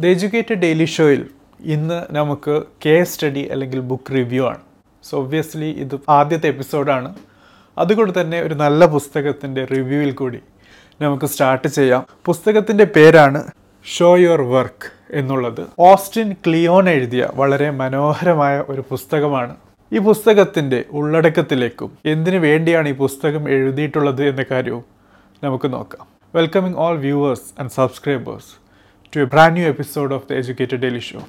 [0.00, 1.26] The educated daily ഷോയിൽ
[1.60, 4.58] ഇന്ന് നമുക്ക് കേസ് സ്റ്റഡി അല്ലെങ്കിൽ ബുക്ക് റിവ്യൂ ആണ്.
[5.02, 7.14] സോ ഒബ്വിയസ്ലി ഇത് ആദ്യത്തെ എപ്പിസോഡാണ്
[7.78, 10.38] അതുകൊണ്ട് തന്നെ ഒരു നല്ല പുസ്തകത്തിന്റെ റിവ്യൂവിൽ കൂടി
[11.00, 12.06] നമുക്ക് സ്റ്റാർട്ട് ചെയ്യാം.
[12.24, 13.44] പുസ്തകത്തിന്റെ പേരാണ്
[13.84, 15.66] ഷോ യുവർ വർക്ക് എന്നുള്ളത്.
[15.78, 19.56] ഓസ്റ്റിൻ ക്ലിയോൺ എഴുതിയ വളരെ മനോഹരമായ ഒരു പുസ്തകമാണ്.
[19.92, 24.84] ഈ പുസ്തകത്തിന്റെ ഉള്ളടക്കത്തിലേക്കും എന്തിനു വേണ്ടിയാണ് ഈ പുസ്തകം എഴുതിയിട്ടുള്ളത് എന്ന കാര്യവും
[25.44, 26.06] നമുക്ക് നോക്കാം.
[26.34, 28.69] Welcoming all viewers and subscribers
[29.14, 31.22] to a brand new episode of the Educator Daily Show.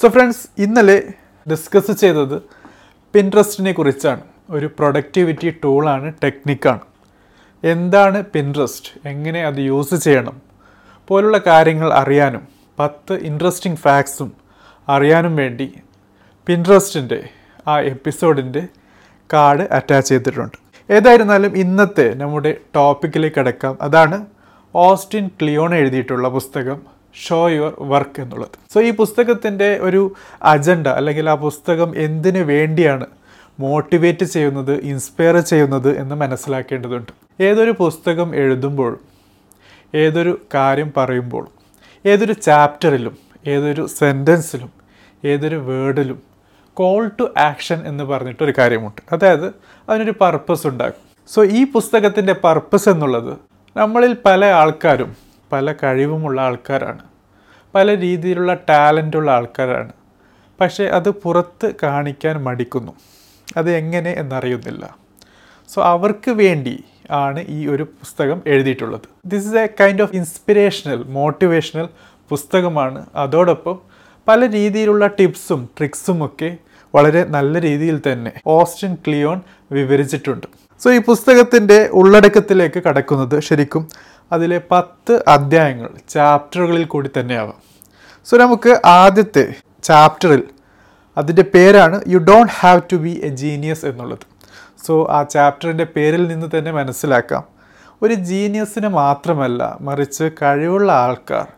[0.00, 0.98] So friends ഇന്നലെ
[1.46, 2.36] ഡിസ്കസ് ചെയ്തത്
[3.14, 4.22] പിൻട്രസ്റ്റിനെ കുറിച്ചാണ്.
[4.50, 6.84] ഒരു പ്രൊഡക്ടിവിറ്റി ടൂളാണ് ടെക്നിക്കാണ്
[7.64, 10.36] എന്താണ് പിൻട്രസ്റ്റ് എങ്ങനെ അത് യൂസ് ചെയ്യണം?
[11.08, 12.44] പോലുള്ള കാര്യങ്ങൾ അറിയാനും
[12.80, 14.30] പത്ത് ഇൻട്രസ്റ്റിംഗ് ഫാക്ട്സും
[14.88, 15.72] അറിയാനും വേണ്ടി
[16.46, 17.28] പിൻട്രസ്റ്റിന്റെ
[17.68, 18.62] ആ എപ്പിസോഡിന്റെ
[19.32, 20.56] കാർഡ് അറ്റാച്ച് ചെയ്തിട്ടുണ്ട്.
[20.90, 24.26] ഏതായിരുന്നാലും ഇന്നത്തെ നമ്മുടെ ടോപ്പിക്കിലേക്ക് അടക്കാം അതാണ്
[24.74, 26.80] ഓസ്റ്റിൻ ക്ലിയോൺ എഴുതിയിട്ടുള്ള പുസ്തകം
[27.14, 28.50] ഷോ യുവർ വർക്ക് എന്നുള്ളത്.
[28.74, 33.06] സോ ഈ പുസ്തകത്തിന്റെ ഒരു അജണ്ട അല്ലെങ്കിൽ ആ പുസ്തകം എന്തിനു വേണ്ടിയാണ്
[33.60, 37.12] മോട്ടിവേറ്റ് ചെയ്യുന്നത് ഇൻസ്പയർ ചെയ്യുന്നത് എന്ന് മനസ്സിലാക്കേണ്ടതുണ്ട്.
[37.42, 39.00] ഏതൊരു പുസ്തകം എഴുതുമ്പോഴും
[39.94, 41.48] ഏതൊരു കാര്യം പറയുമ്പോഴും
[42.06, 44.70] ഏതൊരു ചാപ്റ്ററിലും ഏതൊരു സെന്റൻസിലും
[45.24, 46.22] ഏതൊരു വേർഡിലും
[46.74, 49.14] കോൾ ടു ആക്ഷൻ എന്ന് പറഞ്ഞിട്ടൊരു കാര്യമുണ്ട്.
[49.14, 49.54] അതായത്
[49.88, 53.38] അതിനൊരു പർപ്പസ് ഉണ്ടാകും സോ ഈ പുസ്തകത്തിന്റെ പർപ്പസ് എന്നുള്ളത്
[53.76, 55.16] നമ്മളിൽ പല ആൾക്കാരും
[55.52, 57.02] പല കഴിവുമുള്ള ആൾക്കാരാണ്
[57.74, 59.92] പല രീതിയിലുള്ള ടാലന്റുള്ള ആൾക്കാരാണ്.
[60.60, 62.92] പക്ഷേ അത് പുറത്ത് കാണിക്കാൻ മടിക്കുന്നു.
[63.56, 64.96] അത് എങ്ങനെ എന്നറിയുന്നില്ല.
[65.68, 69.00] സോ അവർക്ക് വേണ്ടി ആണ് ഈ ഒരു പുസ്തകം എഴുതിയിട്ടുള്ളത്.
[69.26, 71.88] This is a kind of inspirational motivational
[72.32, 73.00] പുസ്തകമാണ്.
[73.22, 73.76] അതോടൊപ്പം
[74.28, 76.50] പല രീതിയിലുള്ള ടിപ്സും ട്രിക്സും ഒക്കെ
[76.94, 79.38] വളരെ നല്ല രീതിയിൽ തന്നെ ഓസ്റ്റിൻ ക്ലിയോൺ
[79.72, 80.46] വിവരിച്ചിട്ടുണ്ട്.
[80.80, 83.82] സോ ഈ പുസ്തകത്തിന്റെ ഉള്ളടക്കത്തിലേക്ക് കടക്കുന്നത് ശരിക്കും
[84.32, 87.58] അതിലെ പത്ത് അധ്യായങ്ങൾ ചാപ്റ്ററുകളിൽ കൂടി തന്നെയാവാം.
[88.28, 89.44] സോ നമുക്ക് ആദ്യത്തെ
[89.82, 90.42] ചാപ്റ്ററിൽ
[91.18, 94.26] അതിന്റെ പേരാണ് you don't have to be a genius എന്നുള്ളത്.
[94.86, 97.42] സോ ആ ചാപ്റ്ററിന്റെ പേരിൽ നിന്ന് തന്നെ മനസ്സിലാക്കാം.
[98.02, 101.48] ഒരു ജീനിയസിന് മാത്രമല്ല മറിച്ച് കഴിവുള്ള ആൾക്കാർ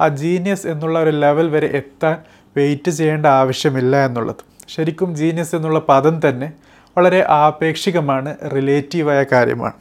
[0.00, 2.16] ആ ജീനിയസ് എന്നുള്ള ഒരു ലെവൽ വരെ എത്താൻ
[2.56, 4.42] വെയിറ്റ് ചെയ്യേണ്ട ആവശ്യമില്ല എന്നുള്ളത്.
[4.68, 6.52] ശരിക്കും ജീനിയസ് എന്നുള്ള പദം തന്നെ
[6.96, 9.76] വളരെ ആപേക്ഷികമാണ് റിലേറ്റീവായ കാര്യമാണ്.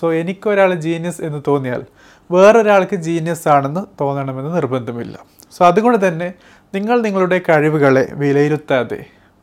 [0.00, 1.82] സോ എനിക്കൊരാൾ ജീനിയസ് എന്ന് തോന്നിയാൽ
[2.30, 5.18] വേറൊരാൾക്ക് ജീനിയസ് ആണെന്ന് തോന്നണമെന്ന് നിർബന്ധമില്ല.
[5.52, 6.32] സോ അതുകൊണ്ട് തന്നെ
[6.74, 9.00] നിങ്ങൾ നിങ്ങളുടെ കഴിവുകളെ വിലയിരുത്താതെ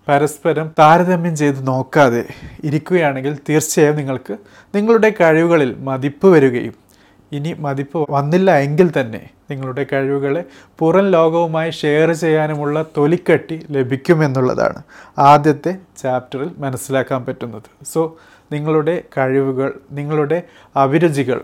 [0.07, 2.24] പരസ്പരം താരതമ്യം ചെയ്ത് നോക്കാതെ
[2.63, 4.38] ഇരിക്കുകയാണെങ്കിൽ തീർച്ചയായും നിങ്ങൾക്ക്
[4.75, 6.89] നിങ്ങളുടെ കഴിവുകളിൽ മതിപ്പ് വരികയും
[7.32, 10.44] ഇനി മതിപ്പ് വന്നില്ല എങ്കിൽ തന്നെ നിങ്ങളുടെ കഴിവുകളെ
[10.80, 14.84] പുറം ലോകവുമായി ഷെയർ ചെയ്യാനുമുള്ള തൊലിക്കട്ടി ലഭിക്കുമെന്നുള്ളതാണ്
[15.18, 17.70] ആദ്യത്തെ ചാപ്റ്ററിൽ മനസ്സിലാക്കാൻ പറ്റുന്നത്.
[17.84, 18.18] സോ
[18.52, 20.44] നിങ്ങളുടെ കഴിവുകൾ നിങ്ങളുടെ
[20.76, 21.42] അഭിരുചികൾ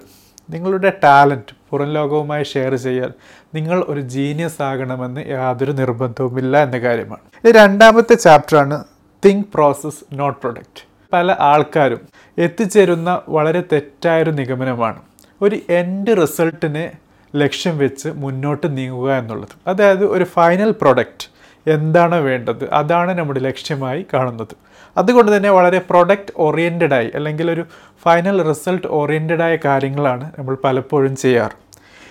[0.49, 3.11] നിങ്ങളുടെ ടാലന്റ് പുറം ലോകവുമായി ഷെയർ ചെയ്യാൻ
[3.55, 7.21] നിങ്ങൾ ഒരു ജീനിയസ് ആകണമെന്ന് യാതൊരു നിർബന്ധവുമില്ല എന്ന കാര്യമാണ്.
[7.45, 8.83] ഇത് രണ്ടാമത്തെ ചാപ്റ്ററാണ്
[9.25, 10.81] തിങ്ക് പ്രോസസ് നോട്ട് പ്രൊഡക്റ്റ്
[11.13, 11.99] പല ആൾക്കാരും
[12.37, 14.99] എത്തിച്ചേരുന്ന വളരെ തെറ്റായൊരു നിഗമനമാണ്.
[15.41, 16.91] ഒരു എൻഡ് റിസൾട്ടിനെ
[17.35, 19.55] ലക്ഷ്യം വെച്ച് മുന്നോട്ട് നീങ്ങുക എന്നുള്ളത്.
[19.67, 21.27] അതായത് ഒരു ഫൈനൽ പ്രൊഡക്റ്റ്
[21.69, 24.55] എന്താണ് വേണ്ടത് അതാണ് നമ്മുടെ ലക്ഷ്യമായി കാണുന്നത്.
[24.97, 27.65] അതുകൊണ്ട് തന്നെ വളരെ പ്രൊഡക്റ്റ് ഓറിയന്റഡായി അല്ലെങ്കിൽ ഒരു
[28.05, 31.55] ഫൈനൽ റിസൾട്ട് ഓറിയന്റഡായ കാര്യങ്ങളാണ് നമ്മൾ പലപ്പോഴും ചെയ്യാറ്.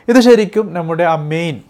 [0.09, 1.61] ഇത് ശരിക്കും നമ്മുടെ ആ മെയിൻ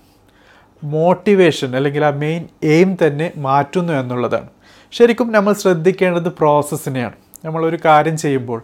[0.85, 4.49] മോട്ടിവേഷൻ അല്ലെങ്കിൽ ആ മെയിൻ എയിം തന്നെ മാറ്റുന്നു എന്നുള്ളതാണ്.
[4.93, 7.13] ശരിക്കും നമ്മൾ ശ്രദ്ധിക്കേണ്ടത് പ്രോസസ്സിനെയാണ്
[7.45, 8.63] നമ്മളൊരു കാര്യം ചെയ്യുമ്പോൾ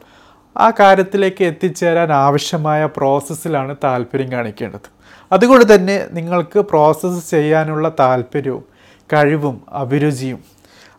[0.56, 4.88] ആ കാര്യത്തിലേക്ക് എത്തിച്ചേരാൻ ആവശ്യമായ പ്രോസസ്സിലാണ് താല്പര്യം കാണിക്കേണ്ടത്.
[5.32, 8.64] അതുകൊണ്ട് തന്നെ നിങ്ങൾക്ക് പ്രോസസ്സ് ചെയ്യാനുള്ള താല്പര്യവും
[9.12, 10.44] കഴിവും അഭിരുചിയും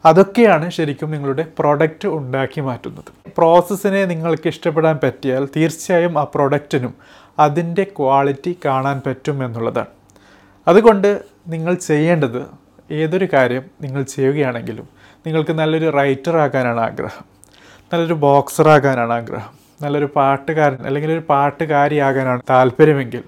[0.06, 3.12] അതൊക്കെയാണ് ശരിക്കും നിങ്ങളുടെ പ്രൊഡക്റ്റ് ഉണ്ടാക്കി മാറ്റുന്നത്.
[3.38, 6.94] പ്രോസസ്സിനെ നിങ്ങൾക്ക് ഇഷ്ടപ്പെടാൻ പറ്റിയാൽ തീർച്ചയായും ആ പ്രൊഡക്റ്റിനും
[7.40, 9.92] അതിന്റെ ക്വാളിറ്റി കാണാൻ പറ്റും എന്നുള്ളതാണ്.
[10.68, 12.46] അതുകൊണ്ട് നിങ്ങൾ ചെയ്യേണ്ടത്
[12.92, 14.90] ഏതൊരു കാര്യം നിങ്ങൾ ചെയ്യുകയാണെങ്കിലും
[15.26, 17.31] നിങ്ങൾക്ക് നല്ലൊരു റൈറ്റർ ആകാനാണ് ആഗ്രഹം.
[17.94, 19.54] നല്ലൊരു ബോക്സറാകാനാണ് ആഗ്രഹം.
[19.82, 23.24] നല്ലൊരു പാട്ടുകാരൻ അല്ലെങ്കിൽ ഒരു പാട്ടുകാരിയാകാനാണ് താല്പര്യമെങ്കിൽ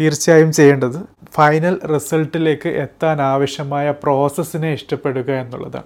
[0.00, 0.98] തീർച്ചയായും ചെയ്യേണ്ടത്
[1.34, 5.84] ഫൈനൽ റിസൾട്ടിലേക്ക് എത്താൻ ആവശ്യമായ പ്രോസസ്സിനെ ഇഷ്ടപ്പെടുക എന്നുള്ളതാണ്.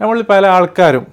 [0.00, 1.06] നമ്മൾ പല ആൾക്കാരും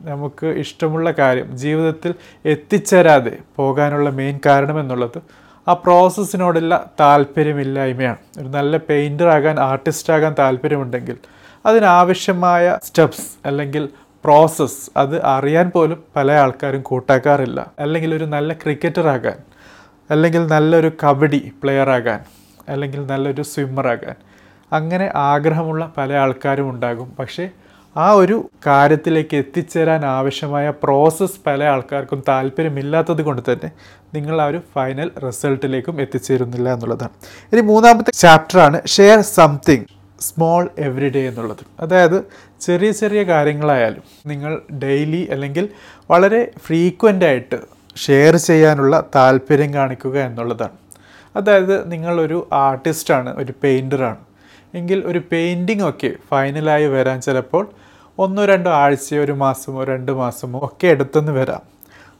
[0.00, 2.14] നമുക്ക് ഇഷ്ടമുള്ള കാര്യം ജീവിതത്തിൽ
[2.44, 5.18] എത്തിച്ചേരാതെ പോകാനുള്ള മെയിൻ കാരണം എന്നുള്ളത്
[5.68, 8.16] ആ പ്രോസസ്സിനോടുള്ള താല്പര്യമില്ലായ്മയാണ്.
[8.38, 11.16] ഒരു നല്ല പെയിന്റർ ആകാൻ ആർട്ടിസ്റ്റ് ആകാൻ താല്പര്യമുണ്ടെങ്കിൽ
[11.66, 13.88] അതിനാവശ്യമായ സ്റ്റെപ്സ് അല്ലെങ്കിൽ
[14.24, 17.72] പ്രോസസ്സ് അത് അറിയാൻ പോലും പല ആൾക്കാരും കൂട്ടാക്കാറില്ല.
[17.78, 19.38] അല്ലെങ്കിൽ ഒരു നല്ല ക്രിക്കറ്ററാകാൻ
[20.10, 22.20] അല്ലെങ്കിൽ നല്ലൊരു കബഡി പ്ലെയർ ആകാൻ
[22.68, 24.16] അല്ലെങ്കിൽ നല്ലൊരു സ്വിമ്മർ ആകാൻ.
[24.72, 27.08] അങ്ങനെ ആഗ്രഹമുള്ള പല ആൾക്കാരും ഉണ്ടാകും.
[27.18, 27.48] പക്ഷേ
[27.96, 28.36] ആ ഒരു
[28.66, 33.70] കാര്യത്തിലേക്ക് എത്തിച്ചേരാൻ ആവശ്യമായ പ്രോസസ്സ് പല ആൾക്കാർക്കും താല്പര്യമില്ലാത്തത് കൊണ്ട് തന്നെ
[34.14, 37.14] നിങ്ങൾ ആ ഒരു ഫൈനൽ റിസൾട്ടിലേക്കും എത്തിച്ചേരുന്നില്ല എന്നുള്ളതാണ്.
[37.52, 39.86] ഇനി മൂന്നാമത്തെ ചാപ്റ്ററാണ് share something
[40.20, 41.64] small every day എന്നുള്ളത്.
[41.80, 42.24] അതായത്
[42.60, 45.68] ചെറിയ ചെറിയ കാര്യങ്ങളായാലും നിങ്ങൾ ഡെയിലി അല്ലെങ്കിൽ
[46.10, 47.58] വളരെ ഫ്രീക്വന്റ് ആയിട്ട്
[47.96, 50.76] ഷെയർ ചെയ്യാനുള്ള താല്പര്യം കാണിക്കുക എന്നുള്ളതാണ്.
[51.36, 54.16] അതായത് നിങ്ങളൊരു ആർട്ടിസ്റ്റാണ് ഒരു പെയിന്ററാണ്
[54.74, 57.68] എങ്കിൽ ഒരു പെയിന്റിംഗ് ഒക്കെ ഫൈനലായി വരാൻ ചിലപ്പോൾ
[58.18, 61.62] ഒന്നോ രണ്ടോ ആഴ്ചയോ ഒരു മാസമോ രണ്ട് മാസമോ ഒക്കെ എടുത്തെന്ന് വരാം.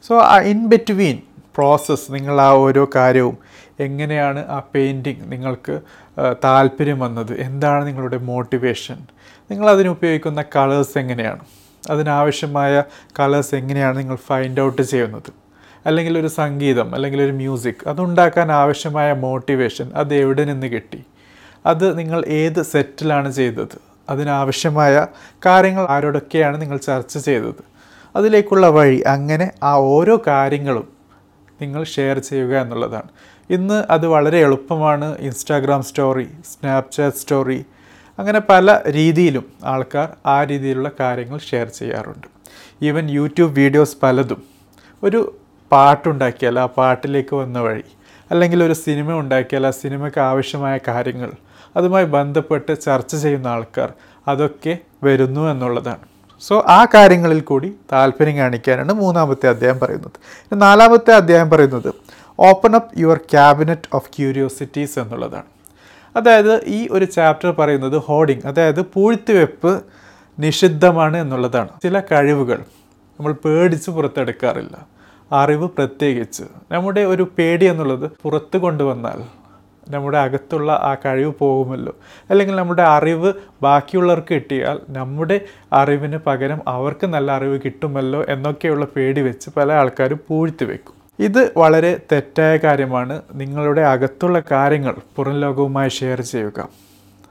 [0.02, 1.18] സോ ഇൻ ബിറ്റ്വീൻ
[1.56, 3.38] പ്രോസസ്സ് നിങ്ങൾ ആ ഓരോ കാര്യവും
[3.80, 5.80] എങ്ങനെയാണ് ആ പെയിന്റിങ് നിങ്ങൾക്ക്
[6.44, 7.40] താല്പര്യം വന്നത്?
[7.40, 9.06] എന്താണ് നിങ്ങളുടെ മോട്ടിവേഷൻ
[9.50, 11.40] നിങ്ങൾ അതിന് ഉപയോഗിക്കുന്ന കളേഴ്സ് എങ്ങനെയാണ്?
[11.90, 12.84] അതിനാവശ്യമായ
[13.20, 15.30] കളേഴ്സ് എങ്ങനെയാണ് നിങ്ങൾ ഫൈൻഡ് ഔട്ട് ചെയ്യുന്നത്?
[15.86, 21.04] അല്ലെങ്കിൽ ഒരു സംഗീതം അല്ലെങ്കിൽ ഒരു മ്യൂസിക് അതുണ്ടാക്കാൻ ആവശ്യമായ മോട്ടിവേഷൻ അത് എവിടെ നിന്ന് കിട്ടി?
[21.66, 23.76] അത് നിങ്ങൾ ഏത് സെറ്റിലാണ് ചെയ്തത്?
[24.10, 25.06] അതിനാവശ്യമായ
[25.46, 27.62] കാര്യങ്ങൾ ആരോടൊക്കെയാണ് നിങ്ങൾ ചർച്ച ചെയ്തത്?
[28.16, 30.88] അതിലേക്കുള്ള വഴി അങ്ങനെ ആ ഓരോ കാര്യങ്ങളും
[31.60, 33.08] നിങ്ങൾ ഷെയർ ചെയ്യുക എന്നുള്ളതാണ്.
[33.50, 35.18] ഇന്ന് അത് വളരെ എളുപ്പമാണ്.
[35.18, 37.64] ഇൻസ്റ്റാഗ്രാം സ്റ്റോറി സ്നാപ്ചാറ്റ് സ്റ്റോറി
[38.18, 42.26] അങ്ങനെ പല രീതിയിലും ആൾക്കാർ ആ രീതിയിലുള്ള കാര്യങ്ങൾ ഷെയർ ചെയ്യാറുണ്ട്.
[42.82, 44.42] ഈവൻ യൂട്യൂബ് വീഡിയോസ് പലതും
[45.02, 45.38] ഒരു
[45.72, 47.84] പാട്ടുണ്ടാക്കിയാൽ ആ പാട്ടിലേക്ക് വന്ന വഴി
[48.30, 51.30] അല്ലെങ്കിൽ ഒരു സിനിമ ഉണ്ടാക്കിയാൽ ആ സിനിമയ്ക്ക് ആവശ്യമായ കാര്യങ്ങൾ
[51.76, 53.92] അതുമായി ബന്ധപ്പെട്ട് ചർച്ച ചെയ്യുന്ന ആൾക്കാർ
[54.28, 56.04] അതൊക്കെ വരുന്നു എന്നുള്ളതാണ്.
[56.40, 60.12] സോ ആ കാര്യങ്ങളിൽ കൂടി താല്പര്യം കാണിക്കാനാണ് മൂന്നാമത്തെ അധ്യായം പറയുന്നത്.
[60.52, 61.94] നാലാമത്തെ അധ്യായം പറയുന്നത്
[62.38, 65.44] open up your cabinet of curiosities എന്നുള്ളതാണ്.
[66.16, 69.82] അതായത് ഈ ഒരു ചാപ്റ്റർ പറയുന്നത് ഹോർഡിങ് അതായത് പൂഴ്ത്തിവെപ്പ്
[70.38, 71.68] നിഷിദ്ധമാണ് എന്നുള്ളതാണ്.
[71.82, 72.58] ചില കഴിവുകൾ
[73.18, 74.86] നമ്മൾ പേടിച്ച് പുറത്തെടുക്കാറില്ല.
[75.32, 76.44] അറിവ് പ്രത്യേകിച്ച്.
[76.72, 79.22] നമ്മുടെ ഒരു പേടി എന്നുള്ളത് പുറത്ത് കൊണ്ടുവന്നാൽ
[79.90, 81.94] നമ്മുടെ അകത്തുള്ള ആ കഴിവ് പോകുമല്ലോ.
[82.30, 83.32] അല്ലെങ്കിൽ നമ്മുടെ അറിവ്
[83.62, 85.40] ബാക്കിയുള്ളവർക്ക് കിട്ടിയാൽ നമ്മുടെ
[85.72, 92.00] അറിവിന് പകരം അവർക്ക് നല്ല അറിവ് കിട്ടുമല്ലോ എന്നൊക്കെയുള്ള പേടി വെച്ച് പല ആൾക്കാരും പൂഴ്ത്തി വെക്കും ഇത് വളരെ
[92.12, 93.22] തെറ്റായ കാര്യമാണ്.
[93.32, 96.68] നിങ്ങളുടെ അകത്തുള്ള കാര്യങ്ങൾ പുറം ലോകവുമായി ഷെയർ ചെയ്യുക.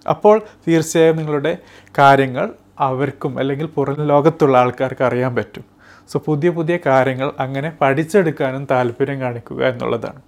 [0.10, 1.58] അപ്പോൾ തീർച്ചയായും നിങ്ങളുടെ
[1.98, 2.50] കാര്യങ്ങൾ
[2.80, 5.64] അവർക്കും അല്ലെങ്കിൽ പുറം ലോകത്തുള്ള ആൾക്കാർക്ക് അറിയാൻ പറ്റും.
[6.10, 10.22] സോ പുതിയ പുതിയ കാര്യങ്ങൾ അങ്ങനെ പഠിച്ചെടുക്കാനും താല്പര്യം കാണിക്കുക എന്നുള്ളതാണ്.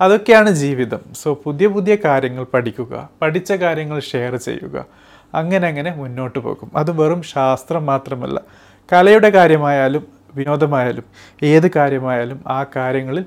[0.00, 1.00] അതൊക്കെയാണ് ജീവിതം.
[1.22, 4.84] സോ പുതിയ പുതിയ കാര്യങ്ങൾ പഠിക്കുക പഠിച്ച കാര്യങ്ങൾ ഷെയർ ചെയ്യുക
[5.34, 6.70] അങ്ങനെ അങ്ങനെ മുന്നോട്ട് പോകും.
[6.76, 8.40] അത് വെറും ശാസ്ത്രം മാത്രമല്ല.
[8.92, 11.04] കലയുടെ കാര്യമായാലും വിനോദമായാലും
[11.42, 13.24] ഏത് കാര്യമായാലും ആ കാര്യങ്ങളിൽ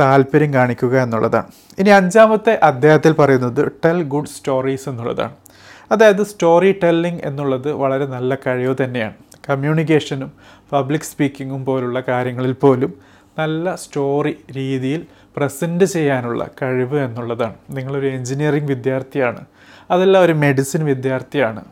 [0.00, 1.46] താല്പര്യം കാണിക്കുക എന്നുള്ളതാണ്.
[1.78, 5.32] ഇനി അഞ്ചാമത്തെ അദ്ദേഹത്തിൽ പറയുന്നത് ടെൽ ഗുഡ് സ്റ്റോറീസ് എന്നുള്ളതാണ്.
[5.92, 9.14] അതായത് സ്റ്റോറി ടെല്ലിംഗ് എന്നുള്ളത് വളരെ നല്ല കഴിവ് തന്നെയാണ്.
[9.50, 10.32] കമ്മ്യൂണിക്കേഷനും
[10.72, 12.92] പബ്ലിക് സ്പീക്കിങ്ങും പോലുള്ള കാര്യങ്ങളിൽ പോലും
[13.38, 15.06] നല്ല സ്റ്റോറി രീതിയിൽ
[15.36, 17.54] പ്രസന്റ് ചെയ്യാനുള്ള കഴിവ് എന്നുള്ളതാണ്.
[17.70, 19.42] നിങ്ങളൊരു എൻജിനീയറിംഗ് വിദ്യാർത്ഥിയാണ്.
[19.90, 21.64] അതല്ല ഒരു മെഡിസിൻ വിദ്യാർത്ഥിയാണ്.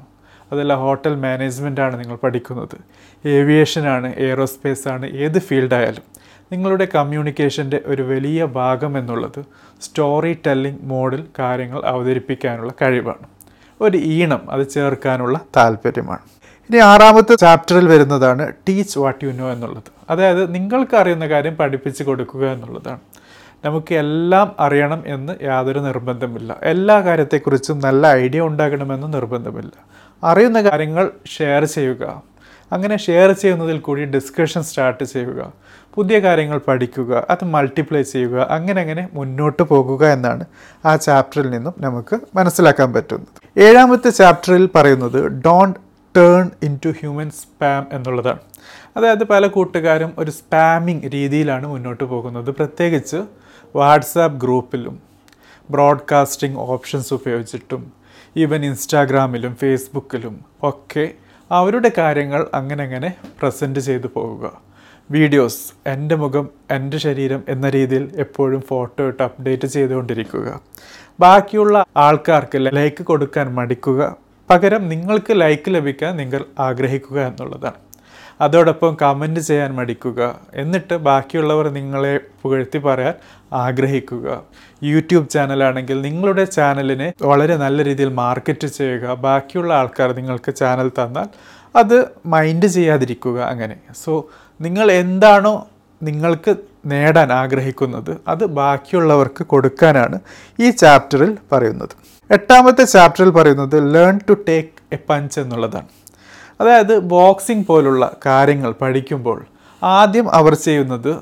[0.54, 2.76] അതല്ല ഹോട്ടൽ മാനേജ്മെന്റ് ആണ് നിങ്ങൾ പഠിക്കുന്നത്.
[3.24, 6.06] ഏവിയേഷനാണ് എയറോസ്പേസ് ആണ് ഏത് ഫീൽഡായാലും
[6.52, 9.40] നിങ്ങളുടെ കമ്മ്യൂണിക്കേഷന്റെ ഒരു വലിയ ഭാഗം എന്നുള്ളത്
[9.82, 13.26] സ്റ്റോറി ടെല്ലിംഗ് മോഡിൽ കാര്യങ്ങൾ അവതരിപ്പിക്കാനുള്ള കഴിവാണ്.
[13.80, 16.24] ഒരു ഈണം അത് ചേർക്കാനുള്ള താല്പര്യമാണ്.
[16.70, 19.90] ഇനി ആറാമത്തെ ചാപ്റ്ററിൽ വരുന്നതാണ് ടീച്ച് വാട്ട് യു നോ എന്നുള്ളത്.
[20.10, 23.00] അതായത് നിങ്ങൾക്ക് അറിയുന്ന കാര്യം പഠിപ്പിച്ച് കൊടുക്കുക എന്നുള്ളതാണ്.
[23.64, 26.56] നമുക്ക് എല്ലാം അറിയണം എന്ന് യാതൊരു നിർബന്ധമില്ല.
[26.62, 29.72] എല്ലാ കാര്യത്തെക്കുറിച്ചും നല്ല ഐഡിയ ഉണ്ടാകണമെന്ന് നിർബന്ധമില്ല.
[30.22, 32.22] അറിയുന്ന കാര്യങ്ങൾ ഷെയർ ചെയ്യുക.
[32.72, 35.52] അങ്ങനെ ഷെയർ ചെയ്യുന്നതിൽ കൂടി ഡിസ്കഷൻ സ്റ്റാർട്ട് ചെയ്യുക.
[35.94, 40.44] പുതിയ കാര്യങ്ങൾ പഠിക്കുക അത് മൾട്ടിപ്ലൈ ചെയ്യുക അങ്ങനെ അങ്ങനെ മുന്നോട്ട് പോകുക എന്നാണ്
[40.84, 43.60] ആ ചാപ്റ്ററിൽ നിന്നും നമുക്ക് മനസ്സിലാക്കാൻ പറ്റുന്നത്.
[43.60, 45.78] ഏഴാമത്തെ ചാപ്റ്ററിൽ പറയുന്നത് don't
[46.16, 46.50] turn
[46.84, 48.38] into human spam എന്നുള്ളതാണ്.
[48.96, 52.50] അതായത് പല കൂട്ടുകാരും ഒരു സ്പാമിംഗ് രീതിയിലാണ് മുന്നോട്ട് പോകുന്നത്.
[52.50, 53.16] പ്രത്യേകിച്ച്
[53.76, 55.02] വാട്സാപ്പ് ഗ്രൂപ്പിലും
[55.70, 58.03] ബ്രോഡ്കാസ്റ്റിംഗ് ഓപ്ഷൻസ് ഉപയോഗിച്ചിട്ടും
[58.36, 61.10] ഈവൻ ഇൻസ്റ്റാഗ്രാമിലും ഫേസ്ബുക്കിലും ഒക്കെ
[61.50, 64.52] അവരുടെ കാര്യങ്ങൾ അങ്ങനെ അങ്ങനെ പ്രസന്റ് ചെയ്തു പോവുക.
[65.10, 70.60] വീഡിയോസ് എന്റെ മുഖം എന്റെ ശരീരം എന്ന രീതിയിൽ എപ്പോഴും ഫോട്ടോ ഇട്ട് അപ്ഡേറ്റ് ചെയ്തുകൊണ്ടിരിക്കുക.
[71.20, 74.16] ബാക്കിയുള്ള ആൾക്കാർക്ക് ലൈക്ക് കൊടുക്കാൻ മടിക്കുക.
[74.50, 77.80] പകരം നിങ്ങൾക്ക് ലൈക്ക് ലഭിക്കാൻ നിങ്ങൾ ആഗ്രഹിക്കുക എന്നുള്ളതാണ്.
[78.40, 80.34] അതോടൊപ്പം കമന്റ് ചെയ്യാൻ മടിക്കുക.
[80.54, 83.14] എന്നിട്ട് ബാക്കിയുള്ളവർ നിങ്ങളെ പുകഴ്ത്തി പറയാൻ
[83.52, 84.42] ആഗ്രഹിക്കുക.
[84.82, 89.14] യൂട്യൂബ് ചാനലാണെങ്കിൽ നിങ്ങളുടെ ചാനലിനെ വളരെ നല്ല രീതിയിൽ മാർക്കറ്റ് ചെയ്യുക.
[89.14, 91.28] ബാക്കിയുള്ള ആൾക്കാർ നിങ്ങൾക്ക് ചാനൽ തന്നാൽ
[91.76, 93.76] അത് മൈൻഡ് ചെയ്യാതിരിക്കുക അങ്ങനെ.
[94.04, 94.28] സോ
[94.60, 95.68] നിങ്ങൾ എന്താണോ
[96.02, 100.18] നിങ്ങൾക്ക് നേടാൻ ആഗ്രഹിക്കുന്നത് അത് ബാക്കിയുള്ളവർക്ക് കൊടുക്കാനാണ്
[100.60, 101.88] ഈ ചാപ്റ്ററിൽ പറയുന്നത്.
[102.30, 105.86] എട്ടാമത്തെ ചാപ്റ്ററിൽ പറയുന്നത് learn to take a punch എന്നുള്ളതാണ്.
[106.60, 109.46] അതായത് ബോക്സിംഗ് പോലുള്ള കാര്യങ്ങൾ പഠിക്കുമ്പോൾ
[109.82, 111.16] ആദ്യം അവർ ചെയ്യുന്നത്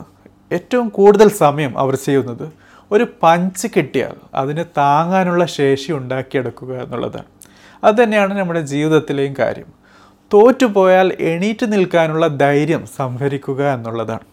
[0.52, 2.52] ഏറ്റവും കൂടുതൽ സമയം അവർ ചെയ്യുന്നത്
[2.90, 7.24] ഒരു പഞ്ച് കിട്ടിയാൽ അതിന് താങ്ങാനുള്ള ശേഷി ഉണ്ടാക്കിയെടുക്കുക എന്നുള്ളതാണ്.
[7.84, 9.82] അതുതന്നെയാണ് നമ്മുടെ ജീവിതത്തിലെയും കാര്യം.
[10.32, 14.26] തോറ്റുപോയാൽ എണീറ്റ് നിൽക്കാനുള്ള ധൈര്യം സംഭരിക്കുക എന്നുള്ളതാണ്.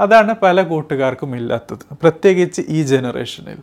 [0.00, 1.94] അതാണ് പല കൂട്ടുകാർക്കും ഇല്ലാത്തത്.
[1.94, 3.56] പ്രത്യേകിച്ച് ഈ ജനറേഷനിൽ.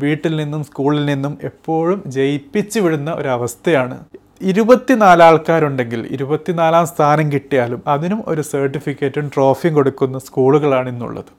[0.00, 4.04] വീട്ടിൽ നിന്നും സ്കൂളിൽ നിന്നും എപ്പോഴും ജയിപ്പിച്ചു വിടുന്ന ഒരവസ്ഥയാണ്
[4.40, 11.30] ഇരുപത്തിനാല് ആൾക്കാരുണ്ടെങ്കിൽ ഇരുപത്തിനാലാം സ്ഥാനം കിട്ടിയാലും അതിനും ഒരു സർട്ടിഫിക്കറ്റും ട്രോഫിയും കൊടുക്കുന്ന സ്കൂളുകളാണ് ഇന്നുള്ളത്.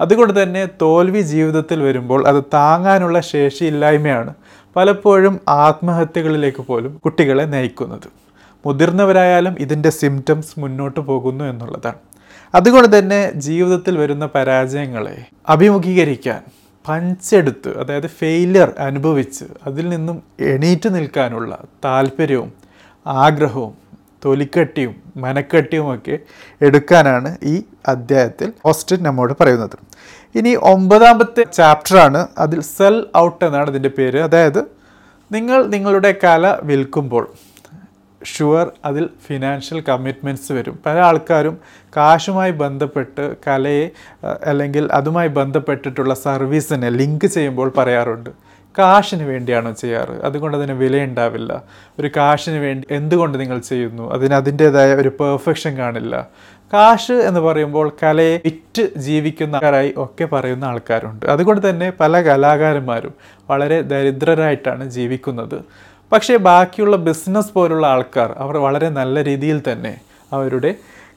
[0.00, 4.34] അതുകൊണ്ട് തന്നെ തോൽവി ജീവിതത്തിൽ വരുമ്പോൾ അത് താങ്ങാനുള്ള ശേഷിയില്ലായ്മയാണ്
[4.76, 8.08] പലപ്പോഴും ആത്മഹത്യകളിലേക്ക് പോലും കുട്ടികളെ നയിക്കുന്നത്.
[8.66, 12.00] മുതിർന്നവരായാലും ഇതിന്റെ സിംറ്റംസ് മുന്നോട്ട് പോകുന്നു എന്നുള്ളതാണ്.
[12.54, 15.16] അതുകൊണ്ട് തന്നെ ജീവിതത്തിൽ വരുന്ന പരാജയങ്ങളെ
[15.48, 16.42] അഭിമുഖീകരിക്കാൻ
[16.88, 21.52] പഞ്ചെടുത്ത് അതായത് ഫെയിലിയർ അനുഭവിച്ച് അതിൽ നിന്നും എണീറ്റ് നിൽക്കാനുള്ള
[21.84, 22.50] താല്പര്യവും
[23.06, 23.72] ആഗ്രഹവും
[24.24, 26.18] തൊലിക്കട്ടിയും മനക്കട്ടിയുമൊക്കെ
[26.60, 27.54] എടുക്കാനാണ് ഈ
[27.88, 29.76] അധ്യായത്തിൽ ഓസ്റ്റിൻ നമ്മോട് പറയുന്നത്.
[30.34, 34.18] ഇനി ഒമ്പതാമത്തെ ചാപ്റ്ററാണ് അതിൽ സെൽ ഔട്ട് എന്നാണ് ഇതിന്റെ പേര്.
[34.18, 34.60] അതായത്
[35.30, 37.24] നിങ്ങൾ നിങ്ങളുടെ കല വിൽക്കുമ്പോൾ
[38.24, 40.78] ഷുവർ അതിൽ ഫിനാൻഷ്യൽ കമ്മിറ്റ്മെന്റ്സ് വരും.
[40.86, 41.58] പല ആൾക്കാരും
[41.96, 43.90] കാശുമായി ബന്ധപ്പെട്ട് കലയെ
[44.44, 48.30] അല്ലെങ്കിൽ അതുമായി ബന്ധപ്പെട്ടിട്ടുള്ള സർവീസിനെ ലിങ്ക് ചെയ്യുമ്പോൾ പറയാറുണ്ട്.
[48.78, 50.24] കാശിന് വേണ്ടിയാണോ ചെയ്യാറ്.
[50.24, 51.62] അതുകൊണ്ട് അതിന് വിലയുണ്ടാവില്ല.
[52.00, 54.12] ഒരു കാശിന് വേണ്ടി എന്തുകൊണ്ട് നിങ്ങൾ ചെയ്യുന്നു?
[54.12, 56.28] അതിന് അതിന്റേതായ ഒരു പെർഫെക്ഷൻ കാണില്ല.
[56.72, 61.26] കാശ് എന്ന് പറയുമ്പോൾ കലയെ വിറ്റ് ജീവിക്കുന്നവരായി ഒക്കെ പറയുന്ന ആൾക്കാരുണ്ട്.
[61.26, 63.14] അതുകൊണ്ട് തന്നെ പല കലാകാരന്മാരും
[63.50, 65.64] വളരെ ദരിദ്രരായിട്ടാണ് ജീവിക്കുന്നത്.
[66.12, 70.00] പക്ഷേ ബാക്കിയുള്ള ബിസിനസ് പോലുള്ള ആൾക്കാർ അവർ വളരെ നല്ല രീതിയിൽ തന്നെ
[70.32, 70.74] അവരുടെ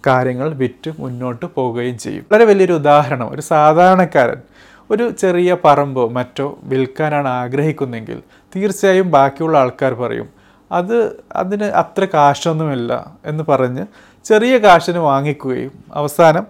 [0.07, 2.25] കാര്യങ്ങൾ വിറ്റ് മുന്നോട്ട് പോവുകയും ചെയ്യും.
[2.31, 4.41] വളരെ വലിയൊരു ഉദാഹരണം ഒരു സാധാരണക്കാരൻ
[4.89, 8.21] ഒരു ചെറിയ പറമ്പോ മറ്റോ വിൽക്കാനാണ് ആഗ്രഹിക്കുന്നെങ്കിൽ
[8.55, 10.29] തീർച്ചയായും ബാക്കിയുള്ള ആൾക്കാർ പറയും
[10.71, 13.85] അത് അതിന് അത്ര കാശൊന്നുമില്ല എന്ന് പറഞ്ഞ്
[14.25, 16.47] ചെറിയ കാശിന് വാങ്ങിക്കുകയും അവസാനം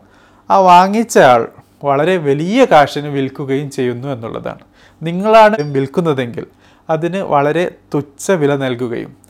[0.51, 1.47] ആ വാങ്ങിച്ച ആൾ
[1.83, 4.59] വളരെ വലിയ കാശിന് വിൽക്കുകയും ചെയ്യുന്നു എന്നുള്ളതാണ്.
[5.03, 6.45] നിങ്ങളാണ് വിൽക്കുന്നതെങ്കിൽ
[6.89, 9.27] അതിന് വളരെ തുച്ഛ വില നൽകുകയും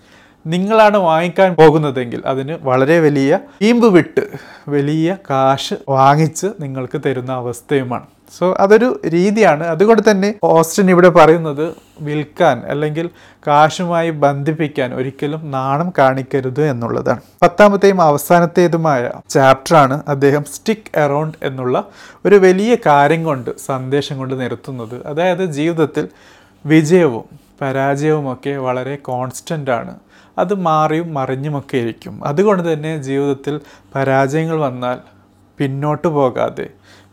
[0.48, 4.24] നിങ്ങളാണ് വാങ്ങിക്കാൻ പോകുന്നതെങ്കിൽ അതിന് വളരെ വലിയ ഈമ്പ് വിട്ട്
[4.70, 8.06] വലിയ കാശ് വാങ്ങിച്ച് നിങ്ങൾക്ക് തരുന്ന അവസ്ഥയുമാണ്.
[8.38, 9.64] സോ അതൊരു രീതിയാണ്.
[9.64, 13.10] അതുകൊണ്ട് തന്നെ ഓസ്റ്റിൻ ഇവിടെ പറയുന്നത് വിൽക്കാൻ അല്ലെങ്കിൽ
[13.48, 17.22] കാശുമായി ബന്ധിപ്പിക്കാൻ ഒരിക്കലും നാണം കാണിക്കരുത് എന്നുള്ളതാണ്.
[17.44, 21.84] പത്താമത്തെയും അവസാനത്തേതുമായ ചാപ്റ്ററാണ് അദ്ദേഹം സ്റ്റിക്ക് അറൗണ്ട് എന്നുള്ള
[22.26, 26.08] ഒരു വലിയ കാര്യം കൊണ്ട് സന്ദേശം കൊണ്ട് നിർത്തുന്നത് അതായത് ജീവിതത്തിൽ
[26.66, 30.00] വിജയവും പരാജയവുമൊക്കെ വളരെ കോൺസ്റ്റന്റ് ആണ്.
[30.38, 32.28] അത് മാറിയും മറിഞ്ഞുമൊക്കെ ഇരിക്കും.
[32.28, 33.62] അതുകൊണ്ട് തന്നെ ജീവിതത്തിൽ
[33.96, 34.98] പരാജയങ്ങൾ വന്നാൽ
[35.58, 36.70] പിന്നോട്ട് പോകാതെ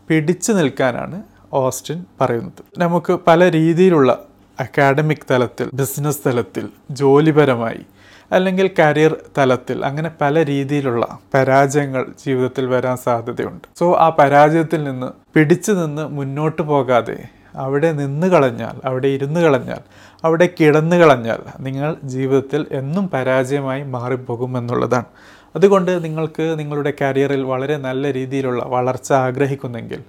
[0.09, 1.23] പിടിച്ചു നിൽക്കാനാണ്
[1.53, 2.63] ഓസ്റ്റിൻ പറയുന്നത്.
[2.77, 4.19] നമുക്ക് പല രീതിയിലുള്ള
[4.59, 7.85] അക്കാഡമിക് തലത്തിൽ ബിസിനസ് തലത്തിൽ ജോലിപരമായി
[8.31, 13.67] അല്ലെങ്കിൽ കരിയർ തലത്തിൽ അങ്ങനെ പല രീതിയിലുള്ള പരാജയങ്ങൾ ജീവിതത്തിൽ വരാൻ സാധ്യതയുണ്ട്.
[13.79, 19.79] സോ ആ പരാജയത്തിൽ നിന്ന് പിടിച്ചു നിന്ന് മുന്നോട്ട് പോകാതെ അവിടെ നിന്ന് കളഞ്ഞാൽ അവിടെ ഇരുന്ന് കളഞ്ഞാൽ
[20.25, 25.09] അവിടെ കിടന്നു കളഞ്ഞാൽ നിങ്ങൾ ജീവിതത്തിൽ എന്നും പരാജയമായി മാറിപ്പോകുമെന്നുള്ളതാണ്.
[25.55, 30.01] അതുകൊണ്ട് നിങ്ങൾക്ക് നിങ്ങളുടെ കരിയറിൽ വളരെ നല്ല രീതിയിലുള്ള വളർച്ച ആഗ്രഹിക്കുന്നെങ്കിൽ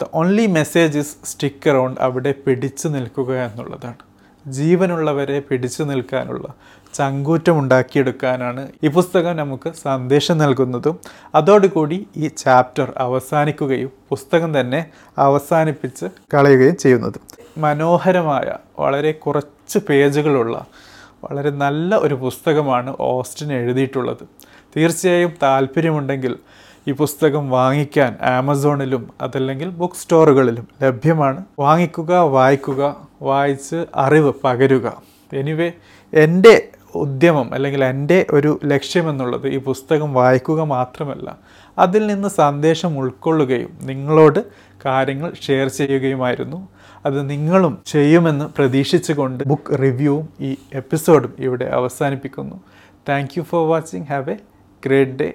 [0.00, 4.02] the only message is stick around അവിടെ പിടിച്ചു നിൽക്കുക എന്നുള്ളതാണ്.
[4.46, 6.48] ജീവനുള്ളവരെ പിടിച്ചു നിൽക്കാനുള്ള
[6.94, 10.98] ചങ്കൂറ്റം ഉണ്ടാക്കിയെടുക്കാനാണ് ഈ പുസ്തകം നമുക്ക് സന്ദേശം നൽകുന്നതും.
[11.34, 14.86] അതോടുകൂടി ഈ ചാപ്റ്റർ അവസാനിക്കുകയും പുസ്തകം തന്നെ
[15.18, 17.20] അവസാനിപ്പിച്ച് കളയുകയും ചെയ്യുന്നത്.
[17.58, 20.66] മനോഹരമായ വളരെ കുറച്ച് പേജുകളുള്ള
[21.24, 24.24] വളരെ നല്ല ഒരു പുസ്തകമാണ് ഓസ്റ്റിൻ എഴുതിയിട്ടുള്ളത്.
[24.76, 26.38] തീർച്ചയായും താല്പര്യമുണ്ടെങ്കിൽ
[26.88, 31.44] ഈ പുസ്തകം വാങ്ങിക്കാൻ ആമസോണിലും അതല്ലെങ്കിൽ ബുക്ക് സ്റ്റോറുകളിലും ലഭ്യമാണ്.
[31.58, 35.02] വാങ്ങിക്കുക വായിക്കുക വായിച്ച് അറിവ് പകരുക.
[35.32, 35.72] എനിവേ
[36.14, 41.36] എന്റെ ഉദ്യമം അല്ലെങ്കിൽ എന്റെ ഒരു ലക്ഷ്യമെന്നുള്ളത് ഈ പുസ്തകം വായിക്കുക മാത്രമല്ല
[41.78, 44.44] അതിൽ നിന്ന് സന്ദേശം ഉൾക്കൊള്ളുകയും നിങ്ങളോട്
[44.84, 46.68] കാര്യങ്ങൾ ഷെയർ ചെയ്യുകയുമായിരുന്നു.
[47.06, 52.60] അത് നിങ്ങളും ചെയ്യുമെന്ന് പ്രതീക്ഷിച്ചുകൊണ്ട് ബുക്ക് റിവ്യൂവും ഈ എപ്പിസോഡും ഇവിടെ അവസാനിപ്പിക്കുന്നു.
[53.08, 54.06] Thank you for watching.
[54.06, 54.36] Have a
[54.86, 55.32] great day.